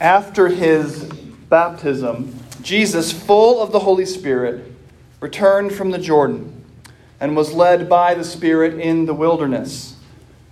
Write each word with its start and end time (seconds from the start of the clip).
After 0.00 0.48
his 0.48 1.04
baptism, 1.48 2.38
Jesus, 2.62 3.10
full 3.10 3.60
of 3.60 3.72
the 3.72 3.80
Holy 3.80 4.06
Spirit, 4.06 4.72
returned 5.20 5.72
from 5.72 5.90
the 5.90 5.98
Jordan 5.98 6.64
and 7.20 7.36
was 7.36 7.52
led 7.52 7.88
by 7.88 8.14
the 8.14 8.22
Spirit 8.22 8.78
in 8.78 9.06
the 9.06 9.14
wilderness, 9.14 9.96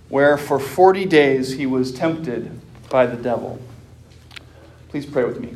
where 0.09 0.37
for 0.37 0.59
40 0.59 1.05
days 1.05 1.53
he 1.53 1.65
was 1.65 1.93
tempted 1.93 2.51
by 2.89 3.05
the 3.05 3.15
devil. 3.15 3.59
Please 4.89 5.05
pray 5.05 5.23
with 5.23 5.39
me. 5.39 5.55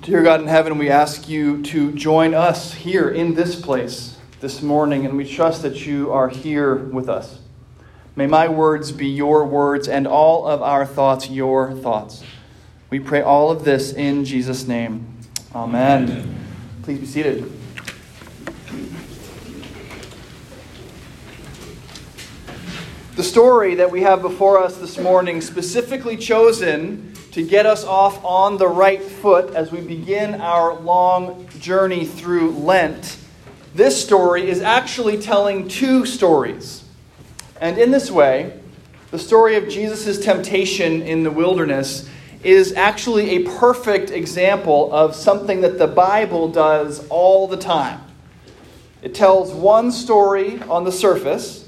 Dear 0.00 0.22
God 0.22 0.40
in 0.40 0.46
heaven, 0.46 0.78
we 0.78 0.90
ask 0.90 1.28
you 1.28 1.62
to 1.64 1.90
join 1.92 2.34
us 2.34 2.72
here 2.72 3.08
in 3.08 3.34
this 3.34 3.60
place 3.60 4.18
this 4.40 4.62
morning, 4.62 5.06
and 5.06 5.16
we 5.16 5.28
trust 5.28 5.62
that 5.62 5.86
you 5.86 6.12
are 6.12 6.28
here 6.28 6.76
with 6.76 7.08
us. 7.08 7.38
May 8.16 8.28
my 8.28 8.46
words 8.48 8.92
be 8.92 9.08
your 9.08 9.44
words 9.44 9.88
and 9.88 10.06
all 10.06 10.46
of 10.46 10.62
our 10.62 10.86
thoughts 10.86 11.28
your 11.28 11.72
thoughts. 11.72 12.22
We 12.88 13.00
pray 13.00 13.22
all 13.22 13.50
of 13.50 13.64
this 13.64 13.92
in 13.92 14.24
Jesus' 14.24 14.68
name. 14.68 15.18
Amen. 15.52 16.04
Amen. 16.04 16.46
Please 16.84 17.00
be 17.00 17.06
seated. 17.06 17.50
The 23.16 23.24
story 23.24 23.74
that 23.74 23.90
we 23.90 24.02
have 24.02 24.22
before 24.22 24.62
us 24.62 24.76
this 24.76 24.96
morning, 24.96 25.40
specifically 25.40 26.16
chosen 26.16 27.14
to 27.32 27.44
get 27.44 27.66
us 27.66 27.84
off 27.84 28.24
on 28.24 28.58
the 28.58 28.68
right 28.68 29.02
foot 29.02 29.56
as 29.56 29.72
we 29.72 29.80
begin 29.80 30.40
our 30.40 30.78
long 30.80 31.48
journey 31.58 32.04
through 32.04 32.52
Lent, 32.52 33.16
this 33.74 34.00
story 34.00 34.48
is 34.48 34.60
actually 34.60 35.18
telling 35.18 35.66
two 35.66 36.06
stories. 36.06 36.83
And 37.64 37.78
in 37.78 37.90
this 37.90 38.10
way, 38.10 38.52
the 39.10 39.18
story 39.18 39.56
of 39.56 39.70
Jesus' 39.70 40.22
temptation 40.22 41.00
in 41.00 41.22
the 41.22 41.30
wilderness 41.30 42.06
is 42.42 42.74
actually 42.74 43.36
a 43.36 43.58
perfect 43.58 44.10
example 44.10 44.92
of 44.92 45.16
something 45.16 45.62
that 45.62 45.78
the 45.78 45.86
Bible 45.86 46.50
does 46.50 47.08
all 47.08 47.48
the 47.48 47.56
time. 47.56 48.02
It 49.00 49.14
tells 49.14 49.50
one 49.54 49.92
story 49.92 50.60
on 50.64 50.84
the 50.84 50.92
surface, 50.92 51.66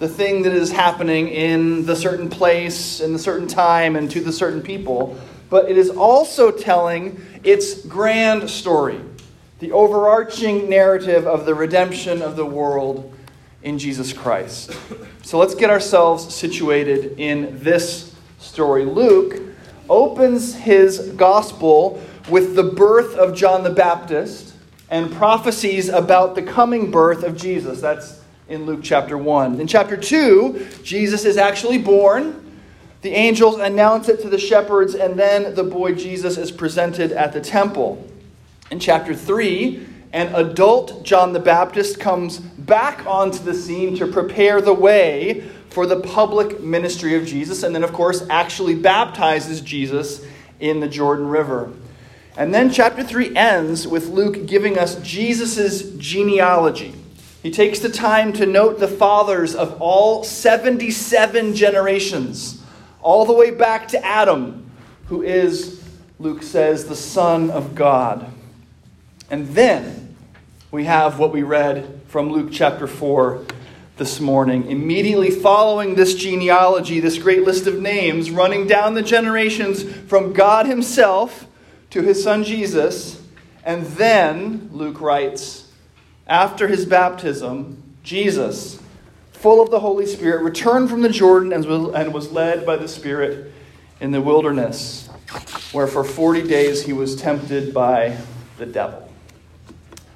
the 0.00 0.08
thing 0.08 0.42
that 0.42 0.52
is 0.52 0.72
happening 0.72 1.28
in 1.28 1.86
the 1.86 1.94
certain 1.94 2.28
place, 2.28 3.00
in 3.00 3.12
the 3.12 3.18
certain 3.20 3.46
time, 3.46 3.94
and 3.94 4.10
to 4.10 4.20
the 4.20 4.32
certain 4.32 4.62
people, 4.62 5.16
but 5.48 5.70
it 5.70 5.78
is 5.78 5.90
also 5.90 6.50
telling 6.50 7.24
its 7.44 7.86
grand 7.86 8.50
story, 8.50 9.00
the 9.60 9.70
overarching 9.70 10.68
narrative 10.68 11.24
of 11.24 11.46
the 11.46 11.54
redemption 11.54 12.20
of 12.20 12.34
the 12.34 12.44
world 12.44 13.12
in 13.62 13.78
Jesus 13.78 14.12
Christ. 14.12 14.72
So 15.22 15.38
let's 15.38 15.54
get 15.54 15.70
ourselves 15.70 16.34
situated 16.34 17.18
in 17.18 17.58
this 17.62 18.14
story. 18.38 18.84
Luke 18.84 19.42
opens 19.88 20.54
his 20.54 20.98
gospel 21.16 22.00
with 22.28 22.54
the 22.54 22.62
birth 22.62 23.14
of 23.16 23.36
John 23.36 23.62
the 23.64 23.70
Baptist 23.70 24.54
and 24.90 25.12
prophecies 25.12 25.88
about 25.88 26.34
the 26.34 26.42
coming 26.42 26.90
birth 26.90 27.24
of 27.24 27.36
Jesus. 27.36 27.80
That's 27.80 28.20
in 28.48 28.66
Luke 28.66 28.80
chapter 28.82 29.18
1. 29.18 29.60
In 29.60 29.66
chapter 29.66 29.96
2, 29.96 30.68
Jesus 30.84 31.24
is 31.24 31.36
actually 31.36 31.78
born. 31.78 32.42
The 33.02 33.10
angels 33.10 33.58
announce 33.58 34.08
it 34.08 34.20
to 34.22 34.28
the 34.28 34.38
shepherds, 34.38 34.94
and 34.94 35.18
then 35.18 35.54
the 35.54 35.64
boy 35.64 35.94
Jesus 35.94 36.38
is 36.38 36.50
presented 36.52 37.12
at 37.12 37.32
the 37.32 37.40
temple. 37.40 38.04
In 38.70 38.80
chapter 38.80 39.14
3, 39.14 39.86
an 40.12 40.34
adult 40.34 41.02
John 41.02 41.32
the 41.32 41.40
Baptist 41.40 42.00
comes 42.00 42.38
back 42.38 43.06
onto 43.06 43.38
the 43.38 43.54
scene 43.54 43.96
to 43.96 44.06
prepare 44.06 44.60
the 44.60 44.74
way 44.74 45.48
for 45.70 45.86
the 45.86 46.00
public 46.00 46.60
ministry 46.60 47.14
of 47.16 47.26
Jesus, 47.26 47.62
and 47.62 47.74
then, 47.74 47.84
of 47.84 47.92
course, 47.92 48.26
actually 48.30 48.74
baptizes 48.74 49.60
Jesus 49.60 50.24
in 50.58 50.80
the 50.80 50.88
Jordan 50.88 51.28
River. 51.28 51.72
And 52.36 52.54
then 52.54 52.70
chapter 52.70 53.02
3 53.02 53.36
ends 53.36 53.86
with 53.86 54.08
Luke 54.08 54.46
giving 54.46 54.78
us 54.78 54.96
Jesus' 55.02 55.90
genealogy. 55.96 56.94
He 57.42 57.50
takes 57.50 57.78
the 57.78 57.88
time 57.88 58.32
to 58.34 58.46
note 58.46 58.78
the 58.78 58.88
fathers 58.88 59.54
of 59.54 59.80
all 59.80 60.24
77 60.24 61.54
generations, 61.54 62.62
all 63.02 63.24
the 63.24 63.32
way 63.32 63.50
back 63.50 63.88
to 63.88 64.04
Adam, 64.04 64.70
who 65.06 65.22
is, 65.22 65.82
Luke 66.18 66.42
says, 66.42 66.86
the 66.86 66.96
Son 66.96 67.50
of 67.50 67.74
God. 67.74 68.32
And 69.30 69.48
then 69.48 70.05
we 70.70 70.84
have 70.84 71.18
what 71.18 71.32
we 71.32 71.42
read 71.42 72.00
from 72.08 72.30
Luke 72.30 72.48
chapter 72.50 72.86
4 72.86 73.44
this 73.96 74.18
morning. 74.20 74.68
Immediately 74.70 75.30
following 75.30 75.94
this 75.94 76.14
genealogy, 76.14 76.98
this 76.98 77.18
great 77.18 77.44
list 77.44 77.66
of 77.66 77.80
names, 77.80 78.30
running 78.30 78.66
down 78.66 78.94
the 78.94 79.02
generations 79.02 79.84
from 80.08 80.32
God 80.32 80.66
Himself 80.66 81.46
to 81.90 82.02
His 82.02 82.22
Son 82.22 82.42
Jesus. 82.42 83.22
And 83.64 83.86
then, 83.86 84.68
Luke 84.72 85.00
writes, 85.00 85.70
after 86.26 86.66
his 86.66 86.84
baptism, 86.84 87.82
Jesus, 88.02 88.80
full 89.32 89.62
of 89.62 89.70
the 89.70 89.80
Holy 89.80 90.06
Spirit, 90.06 90.42
returned 90.42 90.90
from 90.90 91.02
the 91.02 91.08
Jordan 91.08 91.52
and 91.52 92.12
was 92.12 92.32
led 92.32 92.66
by 92.66 92.76
the 92.76 92.88
Spirit 92.88 93.52
in 94.00 94.10
the 94.10 94.20
wilderness, 94.20 95.08
where 95.70 95.86
for 95.86 96.02
40 96.02 96.42
days 96.48 96.84
he 96.84 96.92
was 96.92 97.14
tempted 97.14 97.72
by 97.72 98.18
the 98.58 98.66
devil. 98.66 99.08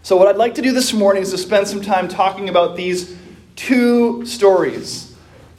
So, 0.02 0.16
what 0.16 0.28
I'd 0.28 0.36
like 0.36 0.54
to 0.54 0.62
do 0.62 0.72
this 0.72 0.94
morning 0.94 1.22
is 1.22 1.30
to 1.32 1.38
spend 1.38 1.68
some 1.68 1.82
time 1.82 2.08
talking 2.08 2.48
about 2.48 2.74
these 2.74 3.14
two 3.54 4.24
stories 4.24 5.14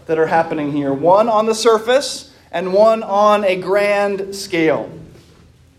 that 0.07 0.17
are 0.17 0.25
happening 0.25 0.71
here 0.71 0.91
one 0.91 1.29
on 1.29 1.45
the 1.45 1.53
surface 1.53 2.33
and 2.51 2.73
one 2.73 3.03
on 3.03 3.43
a 3.43 3.55
grand 3.55 4.35
scale. 4.35 4.89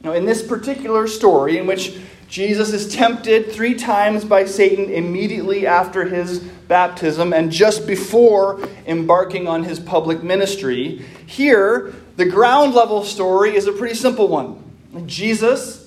Now, 0.03 0.12
in 0.12 0.27
this 0.27 0.47
particular 0.47 1.09
story, 1.09 1.59
in 1.59 1.67
which 1.67 1.99
Jesus 2.28 2.73
is 2.73 2.95
tempted 2.95 3.50
three 3.50 3.75
times 3.75 4.25
by 4.25 4.45
Satan 4.45 4.91
immediately 4.91 5.67
after 5.67 6.05
his 6.05 6.39
baptism 6.39 7.33
and 7.33 7.50
just 7.50 7.84
before 7.84 8.61
embarking 8.87 9.49
on 9.49 9.65
his 9.65 9.81
public 9.81 10.23
ministry, 10.23 11.05
here, 11.27 11.93
the 12.17 12.27
ground 12.27 12.75
level 12.75 13.03
story 13.03 13.56
is 13.56 13.67
a 13.67 13.73
pretty 13.73 13.97
simple 13.97 14.29
one. 14.29 14.62
Jesus 15.06 15.81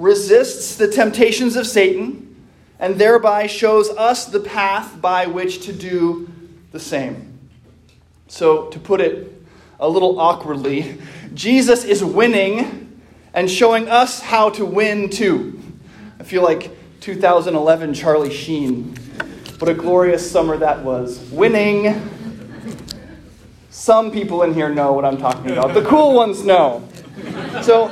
resists 0.00 0.76
the 0.76 0.88
temptations 0.88 1.56
of 1.56 1.66
Satan 1.66 2.26
and 2.78 2.96
thereby 2.96 3.46
shows 3.46 3.90
us 3.90 4.24
the 4.24 4.40
path 4.40 5.00
by 5.00 5.26
which 5.26 5.66
to 5.66 5.72
do 5.72 6.28
the 6.72 6.80
same. 6.80 7.38
So, 8.26 8.68
to 8.68 8.78
put 8.78 9.00
it 9.00 9.42
a 9.78 9.88
little 9.88 10.18
awkwardly, 10.18 10.98
Jesus 11.34 11.84
is 11.84 12.02
winning 12.02 13.02
and 13.34 13.50
showing 13.50 13.88
us 13.88 14.20
how 14.20 14.50
to 14.50 14.64
win 14.64 15.10
too. 15.10 15.60
I 16.18 16.22
feel 16.22 16.42
like 16.42 16.70
2011 17.00 17.92
Charlie 17.94 18.32
Sheen. 18.32 18.96
What 19.58 19.68
a 19.68 19.74
glorious 19.74 20.28
summer 20.28 20.56
that 20.56 20.82
was. 20.82 21.18
Winning. 21.30 22.08
Some 23.68 24.10
people 24.10 24.42
in 24.44 24.54
here 24.54 24.70
know 24.70 24.92
what 24.92 25.04
I'm 25.04 25.18
talking 25.18 25.50
about. 25.50 25.74
The 25.74 25.82
cool 25.82 26.14
ones 26.14 26.44
know. 26.44 26.88
So, 27.62 27.88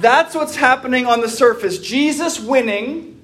that's 0.00 0.34
what's 0.34 0.56
happening 0.56 1.06
on 1.06 1.20
the 1.20 1.28
surface. 1.28 1.78
Jesus 1.78 2.38
winning 2.38 3.20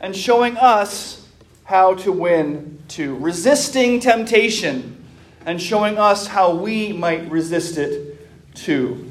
and 0.00 0.14
showing 0.14 0.56
us 0.56 1.26
how 1.64 1.94
to 1.94 2.12
win 2.12 2.82
too. 2.88 3.16
Resisting 3.16 4.00
temptation 4.00 5.04
and 5.44 5.60
showing 5.60 5.98
us 5.98 6.26
how 6.26 6.54
we 6.54 6.92
might 6.92 7.30
resist 7.30 7.78
it 7.78 8.28
too. 8.54 9.10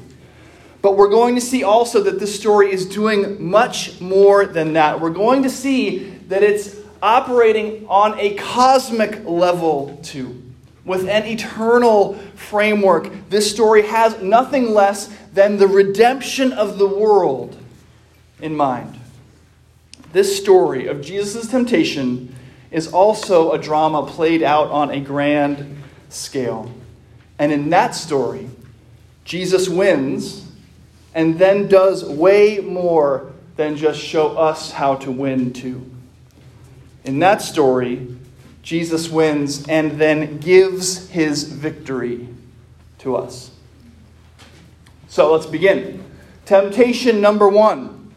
But 0.82 0.96
we're 0.96 1.08
going 1.08 1.34
to 1.34 1.40
see 1.40 1.64
also 1.64 2.02
that 2.02 2.20
this 2.20 2.38
story 2.38 2.72
is 2.72 2.86
doing 2.86 3.44
much 3.44 4.00
more 4.00 4.46
than 4.46 4.74
that. 4.74 5.00
We're 5.00 5.10
going 5.10 5.42
to 5.42 5.50
see 5.50 6.10
that 6.28 6.42
it's 6.42 6.76
operating 7.02 7.86
on 7.88 8.18
a 8.18 8.34
cosmic 8.34 9.24
level 9.24 9.98
too. 10.02 10.42
With 10.84 11.08
an 11.08 11.26
eternal 11.26 12.14
framework, 12.34 13.28
this 13.28 13.50
story 13.50 13.82
has 13.82 14.20
nothing 14.22 14.72
less 14.72 15.12
than 15.38 15.56
the 15.56 15.68
redemption 15.68 16.52
of 16.52 16.78
the 16.78 16.86
world 16.88 17.56
in 18.40 18.56
mind. 18.56 18.98
This 20.12 20.36
story 20.36 20.88
of 20.88 21.00
Jesus' 21.00 21.46
temptation 21.46 22.34
is 22.72 22.92
also 22.92 23.52
a 23.52 23.58
drama 23.58 24.04
played 24.04 24.42
out 24.42 24.68
on 24.72 24.90
a 24.90 24.98
grand 24.98 25.80
scale. 26.08 26.68
And 27.38 27.52
in 27.52 27.70
that 27.70 27.94
story, 27.94 28.50
Jesus 29.24 29.68
wins 29.68 30.50
and 31.14 31.38
then 31.38 31.68
does 31.68 32.04
way 32.04 32.58
more 32.58 33.32
than 33.54 33.76
just 33.76 34.00
show 34.00 34.36
us 34.36 34.72
how 34.72 34.96
to 34.96 35.12
win 35.12 35.52
too. 35.52 35.88
In 37.04 37.20
that 37.20 37.42
story, 37.42 38.08
Jesus 38.64 39.08
wins 39.08 39.68
and 39.68 40.00
then 40.00 40.38
gives 40.38 41.08
his 41.10 41.44
victory 41.44 42.26
to 42.98 43.14
us. 43.14 43.52
So 45.18 45.32
let's 45.32 45.46
begin. 45.46 46.04
Temptation 46.44 47.20
number 47.20 47.48
one 47.48 48.12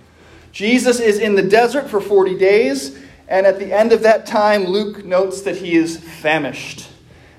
Jesus 0.52 1.00
is 1.00 1.18
in 1.18 1.34
the 1.34 1.42
desert 1.42 1.90
for 1.90 2.00
40 2.00 2.38
days, 2.38 2.96
and 3.28 3.48
at 3.48 3.58
the 3.58 3.76
end 3.76 3.92
of 3.92 4.04
that 4.04 4.28
time, 4.28 4.66
Luke 4.66 5.04
notes 5.04 5.42
that 5.42 5.56
he 5.56 5.74
is 5.74 5.98
famished. 5.98 6.88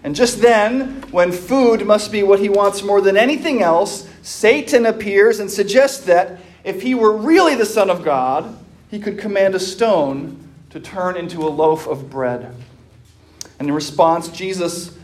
And 0.02 0.16
just 0.16 0.42
then, 0.42 1.02
when 1.12 1.30
food 1.30 1.86
must 1.86 2.10
be 2.10 2.24
what 2.24 2.40
he 2.40 2.48
wants 2.48 2.82
more 2.82 3.00
than 3.00 3.16
anything 3.16 3.62
else, 3.62 4.10
Satan 4.22 4.84
appears 4.84 5.38
and 5.38 5.48
suggests 5.48 6.06
that 6.06 6.40
if 6.64 6.82
he 6.82 6.96
were 6.96 7.16
really 7.16 7.54
the 7.54 7.64
Son 7.64 7.88
of 7.88 8.04
God, 8.04 8.58
he 8.90 8.98
could 8.98 9.16
command 9.16 9.54
a 9.54 9.60
stone 9.60 10.44
to 10.70 10.80
turn 10.80 11.16
into 11.16 11.46
a 11.46 11.48
loaf 11.48 11.86
of 11.86 12.10
bread. 12.10 12.52
And 13.60 13.68
in 13.68 13.74
response, 13.76 14.28
Jesus 14.28 14.98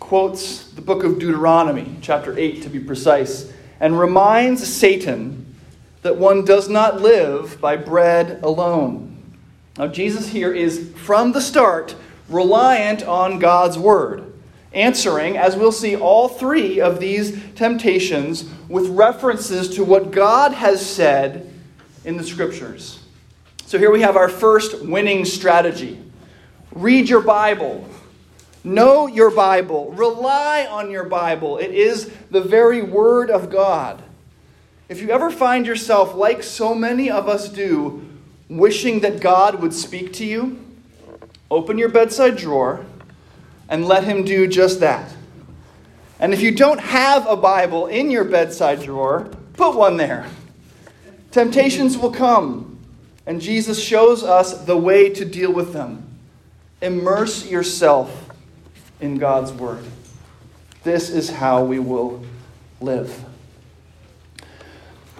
quotes 0.00 0.70
the 0.70 0.80
book 0.80 1.04
of 1.04 1.18
Deuteronomy, 1.18 1.96
chapter 2.00 2.38
8 2.38 2.62
to 2.62 2.70
be 2.70 2.80
precise, 2.80 3.52
and 3.80 3.98
reminds 3.98 4.66
Satan 4.66 5.54
that 6.02 6.16
one 6.16 6.44
does 6.44 6.68
not 6.68 7.00
live 7.00 7.60
by 7.60 7.76
bread 7.76 8.40
alone. 8.42 9.22
Now, 9.76 9.86
Jesus 9.86 10.28
here 10.28 10.52
is 10.52 10.92
from 10.96 11.32
the 11.32 11.40
start 11.40 11.94
reliant 12.28 13.02
on 13.02 13.38
God's 13.38 13.78
word 13.78 14.28
answering, 14.72 15.36
as 15.36 15.56
we'll 15.56 15.72
see, 15.72 15.96
all 15.96 16.28
three 16.28 16.80
of 16.80 17.00
these 17.00 17.42
temptations 17.54 18.44
with 18.68 18.86
references 18.88 19.70
to 19.76 19.84
what 19.84 20.10
God 20.10 20.52
has 20.52 20.84
said 20.84 21.52
in 22.04 22.16
the 22.16 22.24
scriptures. 22.24 23.02
So 23.66 23.78
here 23.78 23.90
we 23.90 24.02
have 24.02 24.16
our 24.16 24.28
first 24.28 24.82
winning 24.82 25.24
strategy 25.24 26.02
read 26.72 27.08
your 27.08 27.22
Bible. 27.22 27.88
Know 28.64 29.06
your 29.06 29.30
Bible. 29.30 29.92
Rely 29.92 30.66
on 30.66 30.90
your 30.90 31.04
Bible. 31.04 31.58
It 31.58 31.70
is 31.70 32.10
the 32.30 32.40
very 32.40 32.82
Word 32.82 33.30
of 33.30 33.50
God. 33.50 34.02
If 34.88 35.00
you 35.00 35.10
ever 35.10 35.30
find 35.30 35.66
yourself, 35.66 36.14
like 36.14 36.42
so 36.42 36.74
many 36.74 37.10
of 37.10 37.28
us 37.28 37.48
do, 37.48 38.04
wishing 38.48 39.00
that 39.00 39.20
God 39.20 39.60
would 39.60 39.74
speak 39.74 40.12
to 40.14 40.24
you, 40.24 40.58
open 41.50 41.78
your 41.78 41.88
bedside 41.88 42.36
drawer 42.36 42.84
and 43.68 43.86
let 43.86 44.04
Him 44.04 44.24
do 44.24 44.46
just 44.46 44.80
that. 44.80 45.14
And 46.18 46.34
if 46.34 46.40
you 46.40 46.50
don't 46.50 46.80
have 46.80 47.26
a 47.26 47.36
Bible 47.36 47.86
in 47.86 48.10
your 48.10 48.24
bedside 48.24 48.82
drawer, 48.82 49.30
put 49.54 49.76
one 49.76 49.98
there. 49.98 50.26
Temptations 51.30 51.96
will 51.96 52.10
come, 52.10 52.78
and 53.26 53.40
Jesus 53.40 53.80
shows 53.80 54.24
us 54.24 54.64
the 54.64 54.76
way 54.76 55.10
to 55.10 55.24
deal 55.24 55.52
with 55.52 55.72
them. 55.72 56.18
Immerse 56.80 57.46
yourself 57.46 58.27
in 59.00 59.18
God's 59.18 59.52
Word. 59.52 59.84
This 60.82 61.10
is 61.10 61.30
how 61.30 61.64
we 61.64 61.78
will 61.78 62.24
live. 62.80 63.24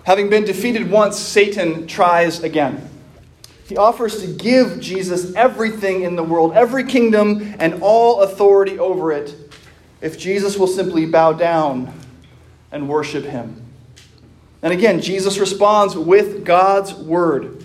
Having 0.04 0.30
been 0.30 0.44
defeated 0.44 0.90
once, 0.90 1.19
Satan 1.19 1.86
tries 1.86 2.42
again. 2.42 2.88
He 3.66 3.76
offers 3.76 4.22
to 4.22 4.26
give 4.26 4.80
Jesus 4.80 5.34
everything 5.34 6.02
in 6.02 6.16
the 6.16 6.22
world, 6.22 6.54
every 6.54 6.84
kingdom, 6.84 7.54
and 7.58 7.82
all 7.82 8.22
authority 8.22 8.78
over 8.78 9.12
it, 9.12 9.34
if 10.00 10.19
Jesus 10.19 10.56
will 10.56 10.66
simply 10.66 11.04
bow 11.04 11.34
down 11.34 11.92
and 12.72 12.88
worship 12.88 13.25
him. 13.25 13.62
And 14.62 14.72
again, 14.72 15.00
Jesus 15.02 15.38
responds 15.38 15.96
with 15.96 16.44
God's 16.44 16.94
word, 16.94 17.62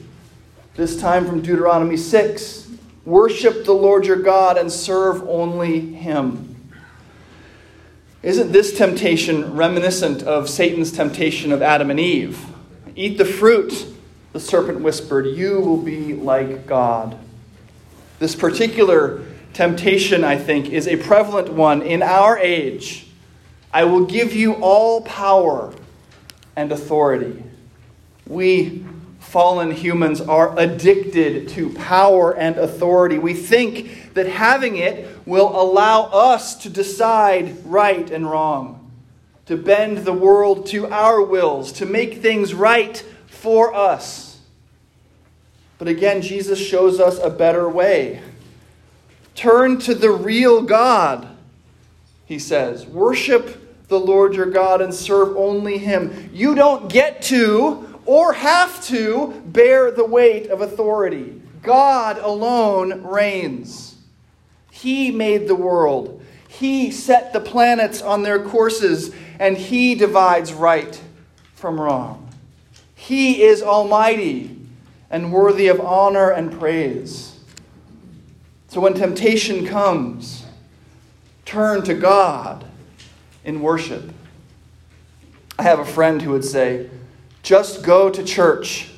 this 0.76 1.00
time 1.00 1.26
from 1.26 1.42
Deuteronomy 1.42 1.96
6 1.96 2.63
Worship 3.06 3.66
the 3.66 3.74
Lord 3.74 4.06
your 4.06 4.22
God 4.22 4.58
and 4.58 4.72
serve 4.72 5.28
only 5.28 5.80
him. 5.94 6.56
Isn't 8.22 8.52
this 8.52 8.78
temptation 8.78 9.56
reminiscent 9.56 10.24
of 10.24 10.50
Satan's 10.50 10.92
temptation 10.92 11.52
of 11.52 11.62
Adam 11.62 11.92
and 11.92 12.00
Eve? 12.00 12.46
Eat 12.96 13.18
the 13.18 13.26
fruit 13.26 13.94
the 14.34 14.40
serpent 14.40 14.82
whispered, 14.82 15.28
You 15.28 15.60
will 15.62 15.78
be 15.78 16.14
like 16.14 16.66
God. 16.66 17.18
This 18.20 18.36
particular 18.36 19.22
temptation, 19.54 20.24
I 20.24 20.38
think, 20.38 20.70
is 20.70 20.88
a 20.88 20.98
prevalent 20.98 21.54
one 21.54 21.84
in 21.84 22.02
our 22.02 22.38
age. 22.38 23.08
I 23.72 23.86
will 23.86 24.06
give 24.06 24.34
you 24.34 24.54
all 24.56 25.02
power 25.02 25.74
and 26.56 26.72
authority. 26.72 27.44
We 28.28 28.86
fallen 29.24 29.72
humans 29.72 30.22
are 30.22 30.58
addicted 30.60 31.50
to 31.50 31.70
power 31.72 32.38
and 32.38 32.58
authority. 32.58 33.18
We 33.18 33.34
think 33.34 34.14
that 34.14 34.28
having 34.28 34.78
it 34.78 35.10
will 35.26 35.60
allow 35.60 36.04
us 36.04 36.56
to 36.64 36.70
decide 36.70 37.66
right 37.66 38.12
and 38.12 38.30
wrong, 38.30 38.92
to 39.48 39.58
bend 39.58 40.00
the 40.00 40.14
world 40.14 40.68
to 40.68 40.88
our 40.88 41.22
wills, 41.22 41.72
to 41.74 41.86
make 41.86 42.22
things 42.22 42.54
right 42.54 43.04
for 43.26 43.74
us. 43.74 44.40
But 45.80 45.88
again, 45.88 46.22
Jesus 46.22 46.60
shows 46.60 47.00
us 47.00 47.18
a 47.18 47.30
better 47.30 47.68
way. 47.68 48.22
Turn 49.36 49.80
to 49.80 49.96
the 49.96 50.12
real 50.12 50.62
God, 50.62 51.28
he 52.26 52.38
says. 52.38 52.86
Worship 52.86 53.88
the 53.88 54.00
Lord 54.00 54.36
your 54.36 54.46
God 54.46 54.82
and 54.82 54.94
serve 54.94 55.36
only 55.36 55.78
him. 55.78 56.30
You 56.34 56.56
don't 56.56 56.90
get 56.92 57.22
to 57.24 57.93
or 58.06 58.34
have 58.34 58.84
to 58.86 59.42
bear 59.46 59.92
the 59.92 60.06
weight 60.06 60.48
of 60.48 60.62
authority. 60.62 61.42
God 61.62 62.18
alone 62.18 63.04
reigns. 63.04 63.96
He 64.72 65.12
made 65.12 65.48
the 65.48 65.56
world. 65.56 66.22
He 66.48 66.92
set 66.92 67.34
the 67.34 67.40
planets 67.40 68.02
on 68.02 68.24
their 68.24 68.44
courses, 68.44 69.14
and 69.40 69.58
He 69.58 69.96
divides 69.96 70.54
right 70.54 71.02
from 71.56 71.80
wrong. 71.80 72.30
He 72.96 73.42
is 73.44 73.62
almighty 73.62 74.58
and 75.10 75.32
worthy 75.32 75.68
of 75.68 75.80
honor 75.80 76.32
and 76.32 76.58
praise. 76.58 77.40
So 78.68 78.82
when 78.82 78.94
temptation 78.94 79.66
comes, 79.66 80.46
turn 81.46 81.84
to 81.84 81.94
God 81.94 82.66
in 83.44 83.62
worship. 83.62 84.12
I 85.60 85.64
have 85.64 85.80
a 85.80 85.86
friend 85.86 86.22
who 86.22 86.32
would 86.32 86.46
say, 86.46 86.90
just 87.44 87.84
go 87.84 88.10
to 88.10 88.24
church. 88.24 88.90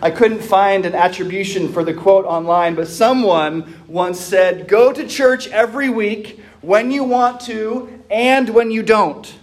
I 0.00 0.10
couldn't 0.10 0.42
find 0.42 0.86
an 0.86 0.94
attribution 0.94 1.72
for 1.72 1.82
the 1.82 1.92
quote 1.92 2.24
online, 2.24 2.74
but 2.74 2.86
someone 2.86 3.74
once 3.88 4.20
said, 4.20 4.68
Go 4.68 4.92
to 4.92 5.06
church 5.06 5.48
every 5.48 5.88
week 5.88 6.40
when 6.60 6.90
you 6.90 7.02
want 7.02 7.40
to 7.42 8.02
and 8.10 8.48
when 8.50 8.70
you 8.70 8.82
don't, 8.82 9.34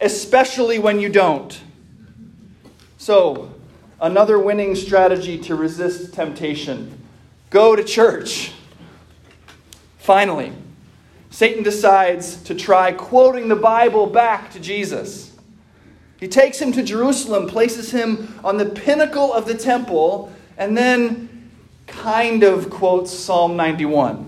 especially 0.00 0.78
when 0.78 0.98
you 1.00 1.08
don't. 1.08 1.60
So, 2.96 3.54
another 4.00 4.38
winning 4.38 4.74
strategy 4.74 5.38
to 5.38 5.54
resist 5.54 6.12
temptation 6.12 6.94
go 7.50 7.74
to 7.74 7.82
church. 7.84 8.52
Finally, 9.98 10.52
Satan 11.30 11.62
decides 11.62 12.42
to 12.42 12.54
try 12.54 12.92
quoting 12.92 13.48
the 13.48 13.56
Bible 13.56 14.06
back 14.06 14.50
to 14.52 14.60
Jesus. 14.60 15.37
He 16.18 16.28
takes 16.28 16.60
him 16.60 16.72
to 16.72 16.82
Jerusalem, 16.82 17.46
places 17.46 17.92
him 17.92 18.34
on 18.42 18.56
the 18.56 18.66
pinnacle 18.66 19.32
of 19.32 19.46
the 19.46 19.54
temple, 19.54 20.32
and 20.56 20.76
then 20.76 21.50
kind 21.86 22.42
of 22.42 22.70
quotes 22.70 23.12
Psalm 23.12 23.56
91. 23.56 24.26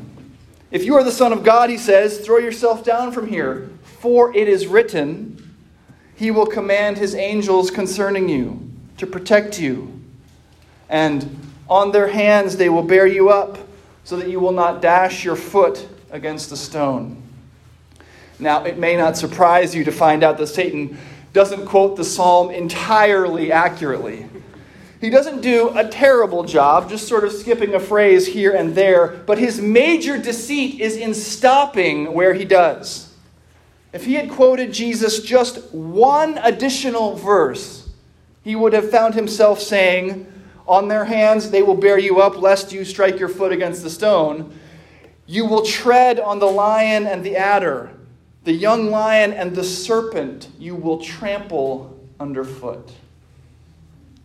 If 0.70 0.84
you 0.84 0.94
are 0.94 1.02
the 1.02 1.10
Son 1.10 1.32
of 1.32 1.42
God, 1.42 1.68
he 1.68 1.76
says, 1.76 2.20
throw 2.20 2.38
yourself 2.38 2.84
down 2.84 3.10
from 3.10 3.26
here, 3.26 3.70
for 3.82 4.34
it 4.36 4.48
is 4.48 4.68
written, 4.68 5.54
He 6.14 6.30
will 6.30 6.46
command 6.46 6.96
His 6.96 7.14
angels 7.14 7.70
concerning 7.70 8.28
you 8.28 8.70
to 8.98 9.06
protect 9.06 9.58
you. 9.58 10.00
And 10.88 11.38
on 11.68 11.90
their 11.90 12.08
hands 12.08 12.56
they 12.56 12.68
will 12.68 12.84
bear 12.84 13.06
you 13.06 13.30
up, 13.30 13.58
so 14.04 14.16
that 14.16 14.28
you 14.28 14.40
will 14.40 14.52
not 14.52 14.80
dash 14.80 15.24
your 15.24 15.36
foot 15.36 15.88
against 16.10 16.52
a 16.52 16.56
stone. 16.56 17.22
Now, 18.38 18.64
it 18.64 18.78
may 18.78 18.96
not 18.96 19.16
surprise 19.16 19.74
you 19.74 19.84
to 19.84 19.92
find 19.92 20.24
out 20.24 20.38
that 20.38 20.46
Satan 20.46 20.96
doesn't 21.32 21.66
quote 21.66 21.96
the 21.96 22.04
psalm 22.04 22.50
entirely 22.50 23.52
accurately. 23.52 24.26
He 25.00 25.08
doesn't 25.08 25.40
do 25.40 25.70
a 25.76 25.88
terrible 25.88 26.44
job, 26.44 26.90
just 26.90 27.08
sort 27.08 27.24
of 27.24 27.32
skipping 27.32 27.74
a 27.74 27.80
phrase 27.80 28.26
here 28.26 28.52
and 28.52 28.74
there, 28.74 29.22
but 29.26 29.38
his 29.38 29.60
major 29.60 30.18
deceit 30.18 30.78
is 30.80 30.96
in 30.96 31.14
stopping 31.14 32.12
where 32.12 32.34
he 32.34 32.44
does. 32.44 33.14
If 33.92 34.04
he 34.04 34.14
had 34.14 34.30
quoted 34.30 34.72
Jesus 34.72 35.20
just 35.20 35.72
one 35.72 36.38
additional 36.38 37.16
verse, 37.16 37.88
he 38.42 38.54
would 38.54 38.72
have 38.72 38.90
found 38.90 39.14
himself 39.14 39.60
saying, 39.60 40.30
On 40.68 40.88
their 40.88 41.06
hands 41.06 41.50
they 41.50 41.62
will 41.62 41.74
bear 41.74 41.98
you 41.98 42.20
up, 42.20 42.36
lest 42.40 42.72
you 42.72 42.84
strike 42.84 43.18
your 43.18 43.28
foot 43.28 43.52
against 43.52 43.82
the 43.82 43.90
stone. 43.90 44.56
You 45.26 45.46
will 45.46 45.64
tread 45.64 46.20
on 46.20 46.40
the 46.40 46.46
lion 46.46 47.06
and 47.06 47.24
the 47.24 47.36
adder, 47.36 47.90
the 48.44 48.52
young 48.52 48.90
lion 48.90 49.32
and 49.32 49.54
the 49.54 49.64
serpent 49.64 50.48
you 50.58 50.74
will 50.74 50.98
trample 50.98 51.98
underfoot. 52.18 52.92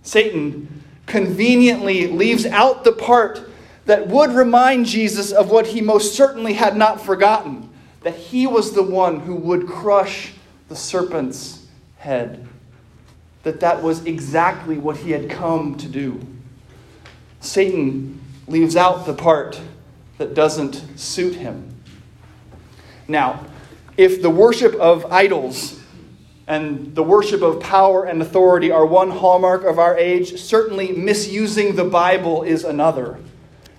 Satan 0.04 0.84
conveniently 1.06 2.08
leaves 2.08 2.46
out 2.46 2.84
the 2.84 2.92
part 2.92 3.50
that 3.86 4.08
would 4.08 4.32
remind 4.32 4.86
Jesus 4.86 5.32
of 5.32 5.52
what 5.52 5.68
he 5.68 5.82
most 5.82 6.16
certainly 6.16 6.54
had 6.54 6.76
not 6.76 7.02
forgotten 7.02 7.70
that 8.02 8.16
he 8.16 8.46
was 8.46 8.74
the 8.74 8.84
one 8.84 9.20
who 9.22 9.36
would 9.36 9.68
crush 9.68 10.34
the 10.68 10.76
serpent's 10.76 11.66
head 11.98 12.48
that 13.46 13.60
that 13.60 13.82
was 13.82 14.04
exactly 14.06 14.78
what 14.78 14.98
he 14.98 15.12
had 15.12 15.30
come 15.30 15.76
to 15.78 15.88
do. 15.88 16.20
Satan 17.40 18.20
leaves 18.48 18.76
out 18.76 19.06
the 19.06 19.14
part 19.14 19.62
that 20.18 20.34
doesn't 20.34 20.84
suit 21.00 21.36
him. 21.36 21.76
Now, 23.08 23.46
if 23.98 24.22
the 24.22 24.30
worship 24.30 24.76
of 24.76 25.12
idols 25.12 25.80
and 26.48 26.94
the 26.94 27.04
worship 27.04 27.42
of 27.42 27.60
power 27.60 28.04
and 28.06 28.22
authority 28.22 28.72
are 28.72 28.86
one 28.86 29.10
hallmark 29.10 29.64
of 29.64 29.80
our 29.80 29.98
age, 29.98 30.40
certainly 30.40 30.92
misusing 30.92 31.76
the 31.76 31.86
Bible 31.86 32.44
is 32.44 32.64
another. 32.64 33.18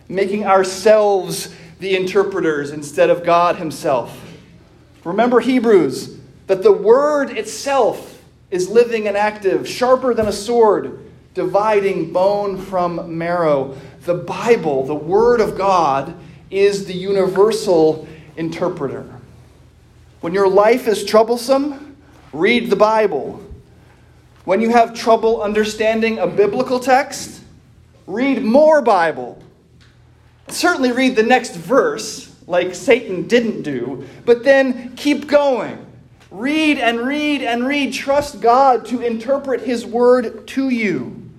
Making 0.09 0.47
ourselves 0.47 1.55
the 1.79 1.97
interpreters 1.97 2.71
instead 2.71 3.11
of 3.11 3.25
God 3.25 3.57
Himself. 3.57 4.21
Remember 5.05 5.41
Hebrews, 5.41 6.19
that 6.47 6.63
the 6.63 6.73
Word 6.73 7.31
itself 7.31 8.23
is 8.51 8.69
living 8.69 9.09
and 9.09 9.17
active, 9.17 9.69
sharper 9.69 10.15
than 10.15 10.27
a 10.27 10.33
sword, 10.33 11.01
dividing 11.35 12.13
bone 12.13 12.57
from 12.57 13.19
marrow. 13.19 13.77
The 14.03 14.15
Bible, 14.15 14.87
the 14.87 14.95
Word 14.95 15.41
of 15.41 15.59
God, 15.59 16.17
is 16.51 16.87
the 16.87 16.95
universal 16.95 18.09
interpreter. 18.37 19.16
When 20.21 20.33
your 20.33 20.49
life 20.49 20.89
is 20.89 21.05
troublesome, 21.05 21.97
read 22.33 22.71
the 22.71 22.77
Bible. 22.77 23.43
When 24.45 24.61
you 24.61 24.71
have 24.71 24.95
trouble 24.95 25.43
understanding 25.43 26.19
a 26.19 26.27
biblical 26.27 26.81
text, 26.81 27.43
read 28.07 28.43
more 28.43 28.81
Bible. 28.81 29.43
Certainly 30.49 30.93
read 30.93 31.17
the 31.17 31.23
next 31.23 31.57
verse, 31.57 32.35
like 32.47 32.75
Satan 32.75 33.27
didn't 33.27 33.63
do, 33.63 34.07
but 34.25 34.45
then 34.45 34.95
keep 34.97 35.27
going. 35.27 35.85
Read 36.31 36.79
and 36.79 37.01
read 37.01 37.43
and 37.43 37.67
read. 37.67 37.93
Trust 37.93 38.41
God 38.41 38.87
to 38.87 39.01
interpret 39.01 39.63
His 39.63 39.85
word 39.85 40.47
to 40.49 40.69
you. 40.69 41.31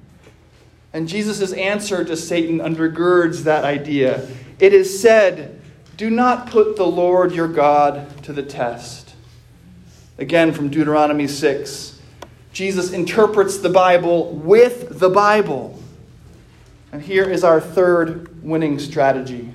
And 0.94 1.08
Jesus' 1.08 1.54
answer 1.54 2.04
to 2.04 2.18
Satan 2.18 2.60
undergirds 2.60 3.44
that 3.44 3.64
idea. 3.64 4.28
It 4.60 4.74
is 4.74 5.00
said, 5.00 5.57
Do 5.98 6.10
not 6.10 6.50
put 6.50 6.76
the 6.76 6.88
Lord 6.88 7.34
your 7.34 7.48
God 7.48 8.24
to 8.24 8.32
the 8.34 8.44
test. 8.44 9.16
Again, 10.18 10.54
from 10.54 10.70
Deuteronomy 10.70 11.28
6. 11.28 12.00
Jesus 12.54 12.92
interprets 12.92 13.58
the 13.58 13.70
Bible 13.70 14.32
with 14.32 15.00
the 15.00 15.10
Bible. 15.10 15.80
And 16.92 17.02
here 17.02 17.30
is 17.30 17.44
our 17.44 17.60
third 17.60 18.44
winning 18.44 18.80
strategy 18.80 19.52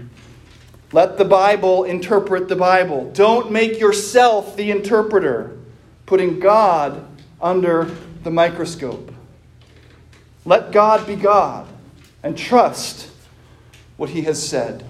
let 0.93 1.17
the 1.17 1.25
Bible 1.25 1.85
interpret 1.85 2.49
the 2.49 2.57
Bible. 2.57 3.11
Don't 3.13 3.51
make 3.51 3.81
yourself 3.81 4.57
the 4.57 4.71
interpreter, 4.71 5.57
putting 6.05 6.39
God 6.39 7.07
under 7.41 7.91
the 8.23 8.31
microscope. 8.31 9.13
Let 10.45 10.71
God 10.71 11.07
be 11.07 11.17
God 11.17 11.67
and 12.23 12.37
trust 12.37 13.11
what 13.97 14.11
He 14.11 14.23
has 14.23 14.47
said. 14.47 14.85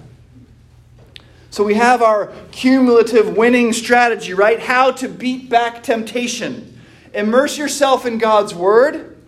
So 1.53 1.65
we 1.65 1.75
have 1.75 2.01
our 2.01 2.33
cumulative 2.51 3.37
winning 3.37 3.75
strategy, 3.75 4.33
right? 4.33 4.59
How 4.59 4.91
to 4.93 5.07
beat 5.07 5.51
back 5.51 5.83
temptation. 5.83 6.81
Immerse 7.13 7.59
yourself 7.59 8.07
in 8.07 8.17
God's 8.17 8.55
Word, 8.55 9.19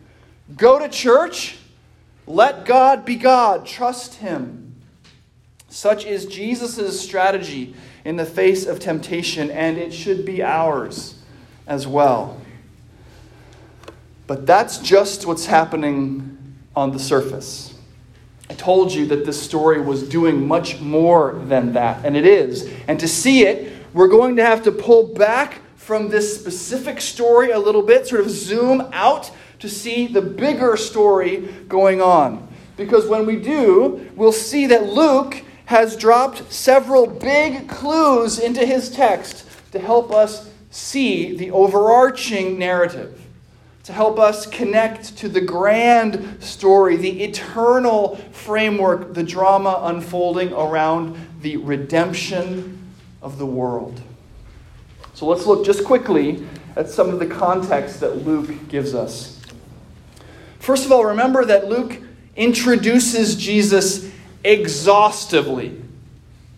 go 0.57 0.79
to 0.79 0.89
church, 0.89 1.59
let 2.27 2.65
God 2.65 3.05
be 3.05 3.17
God, 3.17 3.67
trust 3.67 4.15
Him. 4.15 4.75
Such 5.69 6.07
is 6.07 6.25
Jesus' 6.25 6.99
strategy 6.99 7.75
in 8.07 8.17
the 8.17 8.25
face 8.25 8.65
of 8.65 8.81
temptation, 8.81 9.51
and 9.51 9.77
it 9.77 9.93
should 9.93 10.25
be 10.25 10.43
ours 10.43 11.23
as 11.67 11.87
well. 11.87 12.41
But 14.27 14.47
that's 14.47 14.79
just 14.79 15.27
what's 15.27 15.45
happening 15.45 16.57
on 16.75 16.93
the 16.93 16.99
surface. 16.99 17.74
I 18.51 18.55
told 18.55 18.93
you 18.93 19.07
that 19.07 19.25
this 19.25 19.41
story 19.41 19.81
was 19.81 20.09
doing 20.09 20.47
much 20.47 20.81
more 20.81 21.41
than 21.47 21.73
that, 21.73 22.05
and 22.05 22.17
it 22.17 22.27
is. 22.27 22.71
And 22.89 23.01
to 23.01 23.09
see 23.09 23.47
it, 23.47 23.73
we're 23.95 24.09
going 24.09 24.37
to 24.37 24.45
have 24.45 24.63
to 24.65 24.73
pull 24.73 25.15
back 25.15 25.61
from 25.77 26.09
this 26.09 26.39
specific 26.39 27.01
story 27.01 27.51
a 27.51 27.59
little 27.59 27.83
bit, 27.83 28.07
sort 28.07 28.21
of 28.21 28.31
zoom 28.31 28.89
out 28.93 29.31
to 29.61 29.69
see 29.69 30.07
the 30.07 30.21
bigger 30.21 30.77
story 30.77 31.49
going 31.69 32.03
on. 32.03 32.49
Because 32.77 33.07
when 33.07 33.25
we 33.25 33.37
do, 33.37 34.11
we'll 34.17 34.33
see 34.33 34.67
that 34.67 34.87
Luke 34.87 35.43
has 35.67 35.97
dropped 35.97 36.53
several 36.53 37.07
big 37.07 37.69
clues 37.69 38.39
into 38.39 38.67
his 38.67 38.91
text 38.91 39.47
to 39.73 39.79
help 39.79 40.13
us 40.13 40.51
see 40.71 41.37
the 41.37 41.51
overarching 41.51 42.59
narrative, 42.59 43.24
to 43.85 43.93
help 43.93 44.19
us 44.19 44.47
connect 44.47 45.17
to 45.19 45.29
the 45.29 45.41
grand 45.41 46.43
story, 46.43 46.97
the 46.97 47.23
eternal 47.23 48.17
framework, 48.33 49.13
the 49.13 49.23
drama 49.23 49.81
unfolding 49.85 50.53
around 50.53 51.17
the 51.43 51.59
redemption 51.59 52.93
of 53.21 53.39
the 53.39 53.47
world. 53.47 54.01
So 55.13 55.27
let's 55.27 55.47
look 55.47 55.67
just 55.67 55.85
quickly 55.85 56.47
at 56.77 56.89
some 56.89 57.11
of 57.11 57.19
the 57.19 57.27
context 57.27 58.01
that 58.01 58.27
Luke 58.27 58.69
gives 58.69 58.95
us. 58.95 59.41
First 60.59 60.87
of 60.87 60.93
all, 60.93 61.05
remember 61.05 61.45
that 61.45 61.69
Luke 61.69 62.01
introduces 62.37 63.37
Jesus 63.37 64.11
exhaustively. 64.43 65.81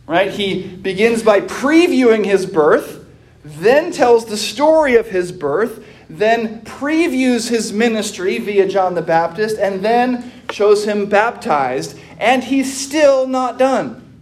Right? 0.07 0.31
He 0.31 0.63
begins 0.63 1.25
by 1.25 1.41
previewing 1.41 2.25
his 2.25 2.47
birth, 2.47 3.05
then 3.45 3.91
tells 3.91 4.27
the 4.27 4.37
story 4.37 4.95
of 4.95 5.09
his 5.09 5.33
birth, 5.33 5.85
then 6.09 6.63
previews 6.63 7.49
his 7.49 7.73
ministry 7.73 8.39
via 8.39 8.69
John 8.69 8.95
the 8.95 9.03
Baptist, 9.03 9.59
and 9.59 9.85
then 9.85 10.33
shows 10.51 10.85
him 10.85 11.07
baptized, 11.07 11.99
and 12.19 12.45
he's 12.45 12.77
still 12.77 13.27
not 13.27 13.59
done. 13.59 14.21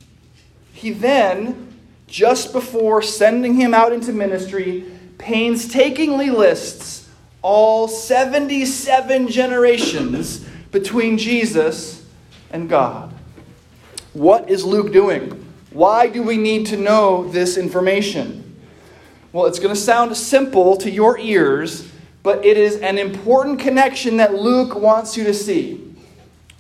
He 0.73 0.91
then, 0.91 1.75
just 2.07 2.53
before 2.53 3.03
sending 3.03 3.55
him 3.55 3.75
out 3.75 3.93
into 3.93 4.13
ministry, 4.13 4.85
painstakingly 5.19 6.31
lists 6.31 7.09
all 7.43 7.89
77 7.89 9.29
generations 9.29 10.47
between 10.73 11.19
Jesus 11.19 12.07
and 12.51 12.69
God. 12.69 13.13
What 14.15 14.49
is 14.49 14.65
Luke 14.65 14.93
doing? 14.93 15.45
Why 15.71 16.07
do 16.07 16.23
we 16.23 16.37
need 16.37 16.67
to 16.67 16.77
know 16.77 17.29
this 17.29 17.57
information? 17.57 18.44
Well, 19.35 19.47
it's 19.47 19.59
going 19.59 19.75
to 19.75 19.81
sound 19.81 20.17
simple 20.17 20.77
to 20.77 20.89
your 20.89 21.19
ears, 21.19 21.91
but 22.23 22.45
it 22.45 22.57
is 22.57 22.77
an 22.77 22.99
important 22.99 23.59
connection 23.59 24.19
that 24.19 24.33
Luke 24.33 24.77
wants 24.77 25.17
you 25.17 25.25
to 25.25 25.35
see. 25.35 25.93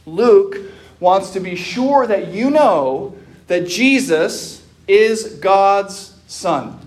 Luke 0.06 0.56
wants 0.98 1.30
to 1.34 1.40
be 1.40 1.54
sure 1.54 2.04
that 2.04 2.32
you 2.32 2.50
know 2.50 3.16
that 3.46 3.68
Jesus 3.68 4.66
is 4.88 5.36
God's 5.36 6.18
Son. 6.26 6.80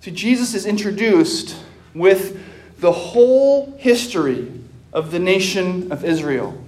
See, 0.00 0.10
Jesus 0.10 0.54
is 0.54 0.66
introduced 0.66 1.56
with 1.94 2.42
the 2.80 2.90
whole 2.90 3.70
history 3.78 4.50
of 4.92 5.12
the 5.12 5.20
nation 5.20 5.92
of 5.92 6.04
Israel. 6.04 6.60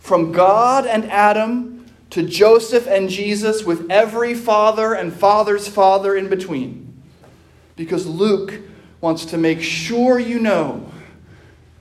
From 0.00 0.32
God 0.32 0.86
and 0.86 1.04
Adam 1.04 1.86
to 2.10 2.24
Joseph 2.24 2.88
and 2.88 3.08
Jesus, 3.08 3.64
with 3.64 3.88
every 3.88 4.34
father 4.34 4.94
and 4.94 5.12
father's 5.12 5.68
father 5.68 6.16
in 6.16 6.28
between. 6.28 6.79
Because 7.80 8.06
Luke 8.06 8.60
wants 9.00 9.24
to 9.24 9.38
make 9.38 9.62
sure 9.62 10.18
you 10.18 10.38
know 10.38 10.86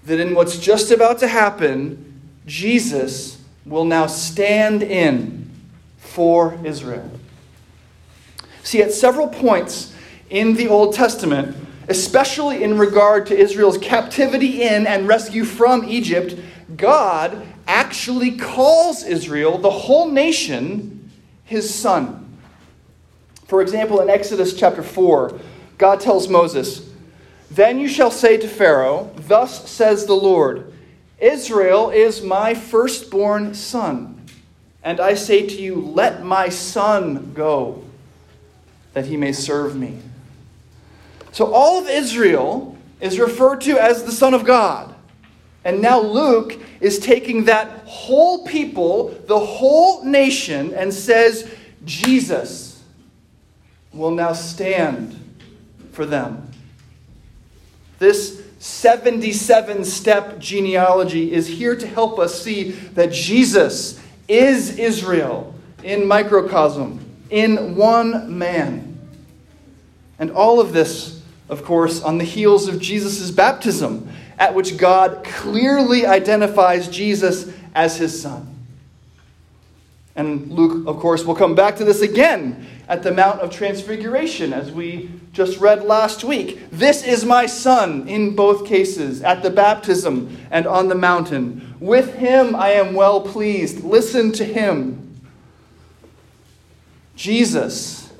that 0.06 0.18
in 0.18 0.34
what's 0.34 0.58
just 0.58 0.92
about 0.92 1.20
to 1.20 1.28
happen, 1.28 2.22
Jesus 2.46 3.44
will 3.66 3.84
now 3.84 4.08
stand 4.08 4.82
in 4.82 5.52
for 5.98 6.58
Israel. 6.64 7.12
See, 8.64 8.82
at 8.82 8.94
several 8.94 9.28
points 9.28 9.94
in 10.30 10.54
the 10.54 10.70
Old 10.70 10.94
Testament, 10.94 11.58
especially 11.90 12.64
in 12.64 12.78
regard 12.78 13.26
to 13.26 13.38
Israel's 13.38 13.78
captivity 13.78 14.62
in 14.62 14.88
and 14.88 15.06
rescue 15.06 15.44
from 15.44 15.84
Egypt, 15.84 16.40
God 16.78 17.46
actually 17.68 18.38
calls 18.38 19.04
Israel, 19.04 19.58
the 19.58 19.70
whole 19.70 20.10
nation, 20.10 21.12
his 21.44 21.76
son. 21.76 22.38
For 23.48 23.62
example, 23.62 24.00
in 24.00 24.10
Exodus 24.10 24.54
chapter 24.54 24.82
4, 24.82 25.38
God 25.80 26.02
tells 26.02 26.28
Moses, 26.28 26.88
Then 27.50 27.80
you 27.80 27.88
shall 27.88 28.12
say 28.12 28.38
to 28.38 28.48
Pharaoh, 28.48 29.12
Thus 29.16 29.68
says 29.68 30.06
the 30.06 30.14
Lord, 30.14 30.72
Israel 31.18 31.90
is 31.90 32.22
my 32.22 32.54
firstborn 32.54 33.56
son. 33.56 34.28
And 34.84 35.00
I 35.00 35.16
say 35.16 35.48
to 35.48 35.56
you, 35.56 35.76
Let 35.82 36.24
my 36.24 36.50
son 36.50 37.32
go, 37.34 37.84
that 38.94 39.06
he 39.06 39.18
may 39.18 39.32
serve 39.32 39.76
me. 39.76 40.00
So 41.32 41.54
all 41.54 41.80
of 41.80 41.88
Israel 41.88 42.78
is 43.00 43.18
referred 43.18 43.62
to 43.62 43.82
as 43.82 44.04
the 44.04 44.12
Son 44.12 44.34
of 44.34 44.44
God. 44.44 44.94
And 45.64 45.82
now 45.82 46.02
Luke 46.02 46.58
is 46.82 47.00
taking 47.00 47.46
that 47.46 47.84
whole 47.86 48.46
people, 48.46 49.10
the 49.28 49.40
whole 49.40 50.04
nation, 50.04 50.74
and 50.74 50.94
says, 50.94 51.50
Jesus 51.86 52.84
will 53.94 54.12
now 54.12 54.34
stand 54.34 55.19
for 55.92 56.06
them. 56.06 56.52
This 58.00 58.42
77 58.60 59.86
step 59.86 60.40
genealogy 60.40 61.32
is 61.32 61.48
here 61.48 61.76
to 61.76 61.88
help 61.88 62.20
us 62.20 62.42
see 62.42 62.72
that 62.72 63.12
Jesus 63.12 64.02
is 64.28 64.78
Israel 64.78 65.56
in 65.84 66.08
microcosm, 66.08 67.00
in 67.30 67.76
one 67.76 68.38
man. 68.38 68.98
And 70.20 70.32
all 70.32 70.60
of 70.60 70.74
this, 70.74 71.22
of 71.48 71.64
course, 71.64 72.02
on 72.02 72.18
the 72.18 72.26
heels 72.26 72.68
of 72.68 72.82
Jesus' 72.82 73.32
baptism, 73.32 74.10
at 74.38 74.54
which 74.54 74.78
God 74.78 75.24
clearly 75.24 76.06
identifies 76.06 76.88
Jesus 76.88 77.52
as 77.74 77.98
his 77.98 78.22
son. 78.22 78.56
And 80.16 80.52
Luke, 80.52 80.86
of 80.88 80.98
course, 80.98 81.24
will 81.24 81.36
come 81.36 81.56
back 81.56 81.78
to 81.78 81.86
this 81.86 82.02
again 82.02 82.68
at 82.90 83.04
the 83.04 83.12
Mount 83.14 83.40
of 83.40 83.52
Transfiguration, 83.52 84.52
as 84.52 84.72
we 84.72 85.12
just 85.32 85.60
read 85.60 85.84
last 85.84 86.24
week. 86.24 86.70
This 86.72 87.04
is 87.06 87.24
my 87.24 87.46
son 87.46 88.08
in 88.08 88.36
both 88.36 88.66
cases, 88.66 89.22
at 89.22 89.44
the 89.44 89.50
baptism 89.50 90.38
and 90.52 90.68
on 90.68 90.90
the 90.90 90.96
mountain. 90.96 91.76
With 91.80 92.16
him 92.16 92.56
I 92.56 92.72
am 92.72 92.96
well 92.96 93.22
pleased. 93.22 93.84
Listen 93.84 94.32
to 94.34 94.44
him. 94.44 95.22
Jesus 97.16 98.12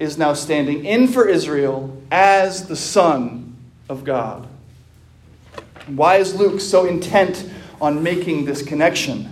is 0.00 0.16
now 0.16 0.32
standing 0.32 0.84
in 0.84 1.06
for 1.06 1.28
Israel 1.28 2.02
as 2.10 2.66
the 2.66 2.76
Son 2.76 3.56
of 3.88 4.04
God. 4.04 4.48
Why 5.86 6.16
is 6.16 6.34
Luke 6.34 6.60
so 6.60 6.86
intent 6.86 7.48
on 7.80 8.02
making 8.02 8.46
this 8.46 8.62
connection? 8.62 9.30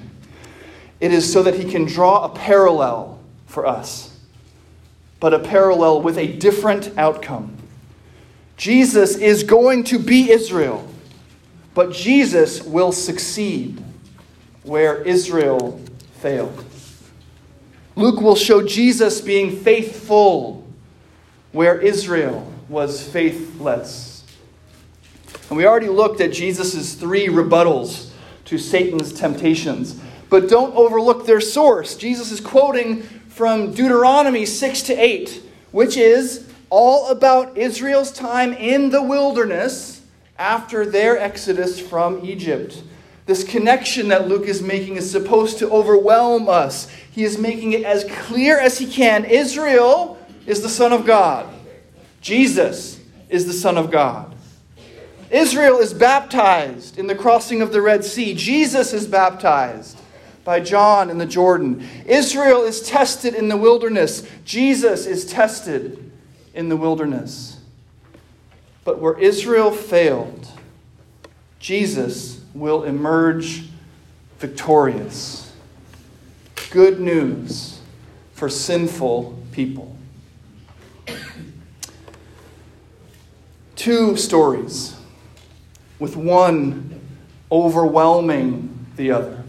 It 1.00 1.12
is 1.12 1.32
so 1.32 1.42
that 1.42 1.54
he 1.54 1.70
can 1.70 1.86
draw 1.86 2.24
a 2.24 2.28
parallel 2.28 3.18
for 3.46 3.66
us, 3.66 4.11
but 5.22 5.32
a 5.32 5.38
parallel 5.38 6.02
with 6.02 6.18
a 6.18 6.26
different 6.26 6.98
outcome. 6.98 7.56
Jesus 8.56 9.16
is 9.16 9.44
going 9.44 9.84
to 9.84 10.00
be 10.00 10.32
Israel, 10.32 10.84
but 11.74 11.92
Jesus 11.92 12.60
will 12.64 12.90
succeed 12.90 13.80
where 14.64 15.00
Israel 15.02 15.80
failed. 16.14 16.64
Luke 17.94 18.20
will 18.20 18.34
show 18.34 18.66
Jesus 18.66 19.20
being 19.20 19.56
faithful 19.60 20.66
where 21.52 21.78
Israel 21.78 22.52
was 22.68 23.00
faithless. 23.00 24.24
And 25.48 25.56
we 25.56 25.66
already 25.66 25.88
looked 25.88 26.20
at 26.20 26.32
Jesus' 26.32 26.94
three 26.94 27.28
rebuttals 27.28 28.10
to 28.46 28.58
Satan's 28.58 29.12
temptations. 29.12 30.00
But 30.28 30.48
don't 30.48 30.74
overlook 30.74 31.26
their 31.26 31.40
source. 31.40 31.94
Jesus 31.94 32.32
is 32.32 32.40
quoting 32.40 33.06
from 33.42 33.72
Deuteronomy 33.72 34.46
6 34.46 34.82
to 34.82 34.94
8, 34.94 35.42
which 35.72 35.96
is 35.96 36.48
all 36.70 37.08
about 37.08 37.58
Israel's 37.58 38.12
time 38.12 38.52
in 38.52 38.90
the 38.90 39.02
wilderness 39.02 40.00
after 40.38 40.86
their 40.86 41.18
exodus 41.18 41.80
from 41.80 42.24
Egypt. 42.24 42.84
This 43.26 43.42
connection 43.42 44.06
that 44.10 44.28
Luke 44.28 44.46
is 44.46 44.62
making 44.62 44.94
is 44.94 45.10
supposed 45.10 45.58
to 45.58 45.68
overwhelm 45.70 46.48
us. 46.48 46.88
He 47.10 47.24
is 47.24 47.36
making 47.36 47.72
it 47.72 47.82
as 47.82 48.04
clear 48.04 48.60
as 48.60 48.78
he 48.78 48.86
can. 48.86 49.24
Israel 49.24 50.24
is 50.46 50.62
the 50.62 50.68
Son 50.68 50.92
of 50.92 51.04
God, 51.04 51.52
Jesus 52.20 53.00
is 53.28 53.46
the 53.46 53.52
Son 53.52 53.76
of 53.76 53.90
God. 53.90 54.36
Israel 55.32 55.80
is 55.80 55.92
baptized 55.92 56.96
in 56.96 57.08
the 57.08 57.16
crossing 57.16 57.60
of 57.60 57.72
the 57.72 57.82
Red 57.82 58.04
Sea. 58.04 58.34
Jesus 58.34 58.92
is 58.92 59.08
baptized 59.08 59.98
by 60.44 60.60
John 60.60 61.10
in 61.10 61.18
the 61.18 61.26
Jordan. 61.26 61.86
Israel 62.06 62.62
is 62.62 62.82
tested 62.82 63.34
in 63.34 63.48
the 63.48 63.56
wilderness. 63.56 64.26
Jesus 64.44 65.06
is 65.06 65.24
tested 65.24 66.10
in 66.54 66.68
the 66.68 66.76
wilderness. 66.76 67.60
But 68.84 68.98
where 68.98 69.18
Israel 69.18 69.70
failed, 69.70 70.48
Jesus 71.58 72.44
will 72.54 72.82
emerge 72.82 73.64
victorious. 74.38 75.52
Good 76.70 77.00
news 77.00 77.80
for 78.34 78.48
sinful 78.48 79.38
people. 79.52 79.96
Two 83.76 84.16
stories 84.16 84.96
with 85.98 86.16
one 86.16 87.00
overwhelming 87.50 88.86
the 88.96 89.10
other. 89.12 89.41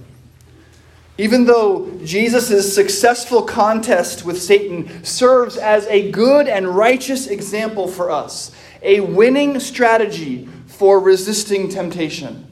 Even 1.17 1.45
though 1.45 1.91
Jesus' 2.04 2.73
successful 2.73 3.43
contest 3.43 4.26
with 4.26 4.41
Satan 4.41 5.04
serves 5.04 5.58
as 5.58 5.86
a 5.88 6.12
good 6.12 6.47
and 6.47 6.67
righteous 6.67 7.28
example 7.28 7.88
for 7.88 8.10
us, 8.10 8.52
a 8.82 8.99
winning 8.99 9.60
strategy 9.60 10.49
for 10.67 10.99
resisting 10.99 11.69
temptation, 11.69 12.47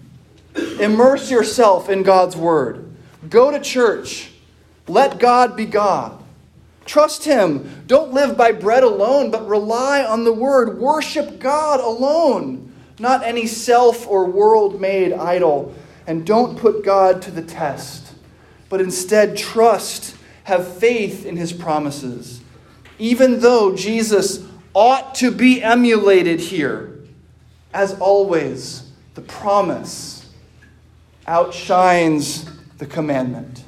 immerse 0.79 1.31
yourself 1.31 1.89
in 1.89 2.03
God's 2.03 2.37
Word. 2.37 2.91
Go 3.29 3.51
to 3.51 3.59
church. 3.59 4.31
Let 4.87 5.19
God 5.19 5.55
be 5.55 5.65
God. 5.65 6.21
Trust 6.85 7.25
Him. 7.25 7.83
Don't 7.87 8.13
live 8.13 8.37
by 8.37 8.51
bread 8.51 8.83
alone, 8.83 9.31
but 9.31 9.47
rely 9.47 10.03
on 10.03 10.23
the 10.23 10.33
Word. 10.33 10.79
Worship 10.79 11.39
God 11.39 11.79
alone 11.79 12.71
not 13.01 13.23
any 13.23 13.47
self 13.47 14.07
or 14.07 14.25
world 14.25 14.79
made 14.79 15.11
idol. 15.11 15.73
And 16.07 16.25
don't 16.25 16.57
put 16.57 16.85
God 16.85 17.21
to 17.23 17.31
the 17.31 17.41
test, 17.41 18.00
but 18.71 18.79
instead 18.79 19.35
trust, 19.35 20.15
have 20.45 20.77
faith 20.77 21.25
in 21.25 21.35
his 21.35 21.51
promises. 21.51 22.39
Even 22.97 23.41
though 23.41 23.75
Jesus 23.75 24.47
ought 24.73 25.13
to 25.15 25.29
be 25.29 25.61
emulated 25.61 26.39
here, 26.39 26.99
as 27.73 27.99
always, 27.99 28.89
the 29.13 29.21
promise 29.21 30.29
outshines 31.27 32.49
the 32.77 32.85
commandment. 32.85 33.65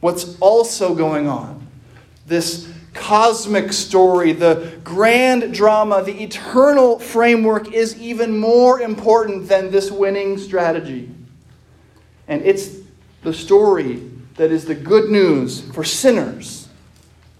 What's 0.00 0.36
also 0.40 0.92
going 0.92 1.28
on? 1.28 1.64
This 2.26 2.68
cosmic 2.92 3.72
story, 3.72 4.32
the 4.32 4.80
grand 4.82 5.54
drama, 5.54 6.02
the 6.02 6.24
eternal 6.24 6.98
framework 6.98 7.72
is 7.72 7.96
even 8.00 8.36
more 8.36 8.80
important 8.80 9.48
than 9.48 9.70
this 9.70 9.92
winning 9.92 10.38
strategy. 10.38 11.08
And 12.26 12.42
it's 12.42 12.83
the 13.24 13.34
story 13.34 14.02
that 14.36 14.52
is 14.52 14.66
the 14.66 14.74
good 14.74 15.10
news 15.10 15.62
for 15.72 15.82
sinners 15.82 16.68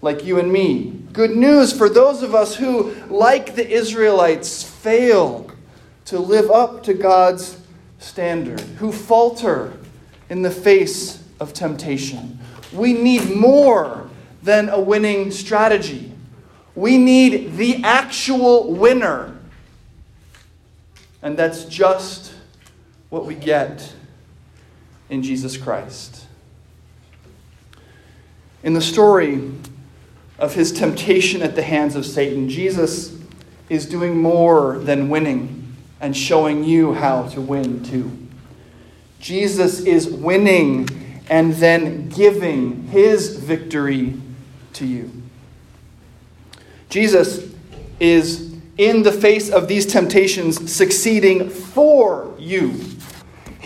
like 0.01 0.25
you 0.25 0.39
and 0.39 0.51
me. 0.51 0.91
Good 1.13 1.35
news 1.35 1.71
for 1.71 1.87
those 1.87 2.23
of 2.23 2.35
us 2.35 2.55
who, 2.55 2.93
like 3.07 3.55
the 3.55 3.67
Israelites, 3.67 4.63
fail 4.63 5.49
to 6.05 6.19
live 6.19 6.51
up 6.51 6.83
to 6.83 6.93
God's 6.93 7.59
standard, 7.99 8.59
who 8.59 8.91
falter 8.91 9.77
in 10.29 10.41
the 10.41 10.51
face 10.51 11.23
of 11.39 11.53
temptation. 11.53 12.39
We 12.73 12.93
need 12.93 13.35
more 13.35 14.09
than 14.43 14.69
a 14.69 14.79
winning 14.79 15.31
strategy. 15.31 16.11
We 16.75 16.97
need 16.97 17.55
the 17.57 17.83
actual 17.83 18.73
winner. 18.73 19.37
And 21.21 21.37
that's 21.37 21.65
just 21.65 22.33
what 23.09 23.25
we 23.25 23.35
get 23.35 23.93
in 25.09 25.23
Jesus 25.23 25.57
Christ. 25.57 26.25
In 28.63 28.73
the 28.73 28.81
story 28.81 29.51
of 30.39 30.55
his 30.55 30.71
temptation 30.71 31.41
at 31.41 31.55
the 31.55 31.61
hands 31.61 31.95
of 31.95 32.05
Satan, 32.05 32.49
Jesus 32.49 33.17
is 33.69 33.85
doing 33.85 34.17
more 34.17 34.79
than 34.79 35.09
winning 35.09 35.75
and 36.01 36.15
showing 36.15 36.63
you 36.63 36.93
how 36.93 37.27
to 37.29 37.41
win 37.41 37.83
too. 37.83 38.11
Jesus 39.19 39.79
is 39.81 40.07
winning 40.07 40.87
and 41.29 41.53
then 41.55 42.09
giving 42.09 42.87
his 42.87 43.37
victory 43.37 44.13
to 44.73 44.85
you. 44.85 45.11
Jesus 46.89 47.51
is, 47.99 48.55
in 48.77 49.03
the 49.03 49.11
face 49.11 49.49
of 49.49 49.67
these 49.67 49.85
temptations, 49.85 50.71
succeeding 50.71 51.49
for 51.49 52.35
you. 52.37 52.73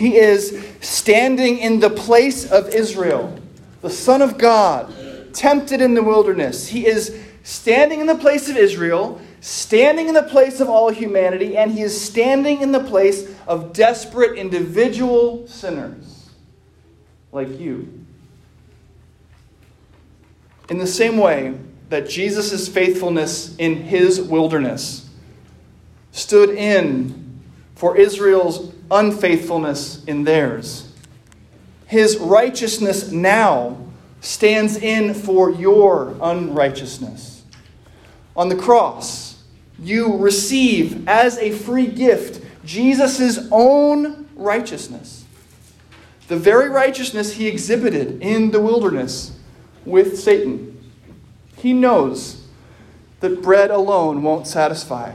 He 0.00 0.16
is 0.16 0.66
standing 0.80 1.58
in 1.58 1.78
the 1.78 1.90
place 1.90 2.50
of 2.50 2.70
Israel, 2.70 3.38
the 3.82 3.90
Son 3.90 4.22
of 4.22 4.38
God, 4.38 4.90
tempted 5.34 5.82
in 5.82 5.92
the 5.92 6.02
wilderness. 6.02 6.68
He 6.68 6.86
is 6.86 7.22
standing 7.42 8.00
in 8.00 8.06
the 8.06 8.14
place 8.14 8.48
of 8.48 8.56
Israel, 8.56 9.20
standing 9.42 10.08
in 10.08 10.14
the 10.14 10.22
place 10.22 10.58
of 10.58 10.70
all 10.70 10.88
humanity, 10.88 11.54
and 11.54 11.70
he 11.70 11.82
is 11.82 12.00
standing 12.00 12.62
in 12.62 12.72
the 12.72 12.82
place 12.82 13.30
of 13.46 13.74
desperate 13.74 14.38
individual 14.38 15.46
sinners 15.46 16.30
like 17.30 17.60
you. 17.60 18.02
In 20.70 20.78
the 20.78 20.86
same 20.86 21.18
way 21.18 21.58
that 21.90 22.08
Jesus' 22.08 22.68
faithfulness 22.68 23.54
in 23.58 23.76
his 23.76 24.18
wilderness 24.18 25.10
stood 26.10 26.48
in 26.48 27.42
for 27.74 27.98
Israel's 27.98 28.72
unfaithfulness 28.90 30.04
in 30.04 30.24
theirs, 30.24 30.92
his 31.86 32.16
righteousness 32.18 33.10
now 33.10 33.76
stands 34.20 34.76
in 34.76 35.14
for 35.14 35.50
your 35.50 36.14
unrighteousness. 36.20 37.42
On 38.36 38.48
the 38.48 38.56
cross, 38.56 39.42
you 39.78 40.16
receive 40.16 41.08
as 41.08 41.38
a 41.38 41.50
free 41.50 41.86
gift 41.86 42.44
Jesus' 42.64 43.48
own 43.50 44.28
righteousness. 44.36 45.24
The 46.28 46.36
very 46.36 46.68
righteousness 46.68 47.34
he 47.34 47.48
exhibited 47.48 48.22
in 48.22 48.50
the 48.50 48.60
wilderness 48.60 49.36
with 49.84 50.18
Satan. 50.18 50.80
He 51.56 51.72
knows 51.72 52.46
that 53.20 53.42
bread 53.42 53.70
alone 53.70 54.22
won't 54.22 54.46
satisfy, 54.46 55.14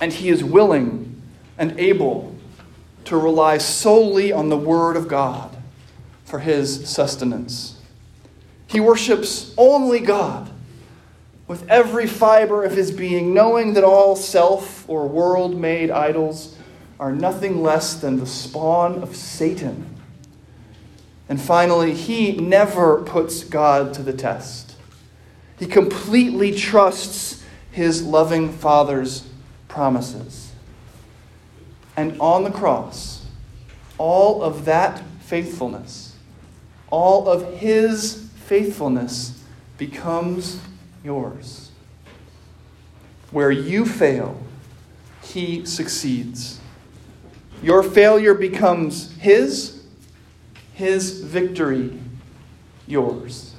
and 0.00 0.12
he 0.12 0.28
is 0.28 0.44
willing 0.44 1.20
and 1.58 1.78
able 1.78 2.31
to 3.04 3.16
rely 3.16 3.58
solely 3.58 4.32
on 4.32 4.48
the 4.48 4.56
Word 4.56 4.96
of 4.96 5.08
God 5.08 5.56
for 6.24 6.38
his 6.38 6.88
sustenance. 6.88 7.78
He 8.66 8.80
worships 8.80 9.52
only 9.58 10.00
God 10.00 10.50
with 11.46 11.68
every 11.68 12.06
fiber 12.06 12.64
of 12.64 12.72
his 12.72 12.90
being, 12.90 13.34
knowing 13.34 13.74
that 13.74 13.84
all 13.84 14.16
self 14.16 14.88
or 14.88 15.06
world 15.06 15.58
made 15.58 15.90
idols 15.90 16.56
are 16.98 17.12
nothing 17.12 17.62
less 17.62 17.94
than 17.94 18.18
the 18.18 18.26
spawn 18.26 19.02
of 19.02 19.14
Satan. 19.14 19.92
And 21.28 21.40
finally, 21.40 21.94
he 21.94 22.32
never 22.32 23.02
puts 23.02 23.44
God 23.44 23.92
to 23.94 24.02
the 24.02 24.12
test. 24.12 24.74
He 25.58 25.66
completely 25.66 26.54
trusts 26.54 27.42
his 27.70 28.02
loving 28.02 28.52
Father's 28.52 29.26
promises. 29.68 30.51
And 31.96 32.18
on 32.20 32.44
the 32.44 32.50
cross, 32.50 33.26
all 33.98 34.42
of 34.42 34.64
that 34.64 35.02
faithfulness, 35.20 36.16
all 36.90 37.28
of 37.28 37.54
his 37.54 38.28
faithfulness 38.46 39.42
becomes 39.78 40.60
yours. 41.04 41.70
Where 43.30 43.50
you 43.50 43.86
fail, 43.86 44.40
he 45.22 45.64
succeeds. 45.64 46.60
Your 47.62 47.82
failure 47.82 48.34
becomes 48.34 49.12
his, 49.16 49.82
his 50.74 51.20
victory 51.20 51.98
yours. 52.86 53.54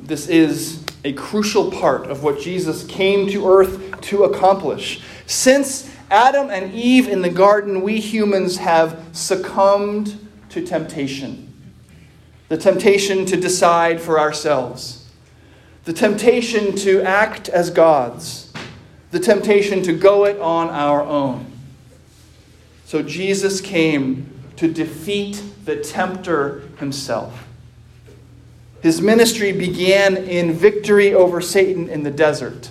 This 0.00 0.28
is 0.28 0.84
a 1.04 1.12
crucial 1.12 1.70
part 1.70 2.06
of 2.06 2.22
what 2.22 2.40
Jesus 2.40 2.84
came 2.84 3.28
to 3.30 3.48
earth 3.48 4.00
to 4.02 4.24
accomplish. 4.24 5.02
Since 5.26 5.91
Adam 6.12 6.50
and 6.50 6.72
Eve 6.74 7.08
in 7.08 7.22
the 7.22 7.30
garden, 7.30 7.80
we 7.80 7.98
humans 7.98 8.58
have 8.58 9.02
succumbed 9.12 10.28
to 10.50 10.64
temptation 10.64 11.48
the 12.52 12.58
temptation 12.58 13.24
to 13.24 13.34
decide 13.34 13.98
for 13.98 14.20
ourselves, 14.20 15.08
the 15.84 15.92
temptation 15.94 16.76
to 16.76 17.00
act 17.00 17.48
as 17.48 17.70
gods, 17.70 18.52
the 19.10 19.18
temptation 19.18 19.82
to 19.82 19.94
go 19.94 20.26
it 20.26 20.38
on 20.38 20.68
our 20.68 21.00
own. 21.00 21.50
So 22.84 23.02
Jesus 23.02 23.62
came 23.62 24.30
to 24.56 24.70
defeat 24.70 25.42
the 25.64 25.76
tempter 25.76 26.68
himself. 26.76 27.48
His 28.82 29.00
ministry 29.00 29.52
began 29.52 30.18
in 30.18 30.52
victory 30.52 31.14
over 31.14 31.40
Satan 31.40 31.88
in 31.88 32.02
the 32.02 32.10
desert. 32.10 32.70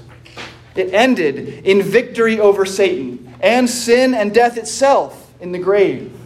It 0.76 0.94
ended 0.94 1.66
in 1.66 1.82
victory 1.82 2.40
over 2.40 2.66
Satan 2.66 3.34
and 3.42 3.70
sin 3.70 4.14
and 4.14 4.34
death 4.34 4.58
itself 4.58 5.34
in 5.40 5.52
the 5.52 5.60
grave. 5.60 6.18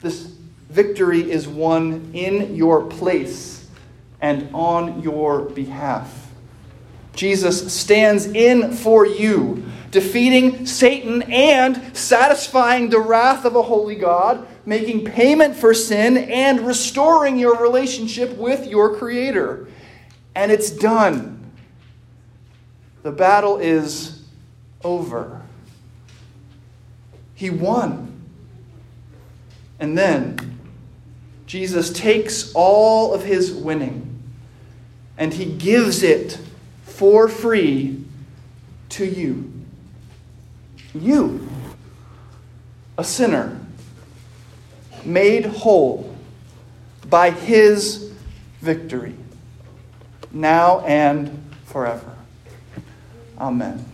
This 0.00 0.32
victory 0.70 1.30
is 1.30 1.46
won 1.46 2.10
in 2.14 2.54
your 2.54 2.84
place 2.84 3.68
and 4.20 4.48
on 4.54 5.02
your 5.02 5.40
behalf. 5.40 6.28
Jesus 7.14 7.72
stands 7.72 8.26
in 8.26 8.72
for 8.72 9.04
you, 9.04 9.64
defeating 9.90 10.64
Satan 10.64 11.22
and 11.22 11.96
satisfying 11.96 12.88
the 12.88 13.00
wrath 13.00 13.44
of 13.44 13.56
a 13.56 13.62
holy 13.62 13.96
God, 13.96 14.46
making 14.64 15.04
payment 15.04 15.56
for 15.56 15.74
sin 15.74 16.16
and 16.16 16.60
restoring 16.60 17.36
your 17.36 17.60
relationship 17.60 18.36
with 18.36 18.66
your 18.66 18.96
Creator. 18.96 19.68
And 20.34 20.52
it's 20.52 20.70
done. 20.70 21.39
The 23.02 23.12
battle 23.12 23.58
is 23.58 24.22
over. 24.84 25.42
He 27.34 27.50
won. 27.50 28.22
And 29.78 29.96
then 29.96 30.58
Jesus 31.46 31.90
takes 31.92 32.52
all 32.54 33.14
of 33.14 33.24
his 33.24 33.52
winning 33.52 34.10
and 35.16 35.34
he 35.34 35.44
gives 35.44 36.02
it 36.02 36.38
for 36.84 37.28
free 37.28 38.04
to 38.90 39.04
you. 39.04 39.52
You, 40.94 41.48
a 42.98 43.04
sinner, 43.04 43.58
made 45.04 45.46
whole 45.46 46.14
by 47.08 47.30
his 47.30 48.12
victory, 48.60 49.14
now 50.32 50.80
and 50.80 51.52
forever. 51.64 52.09
Amen. 53.40 53.89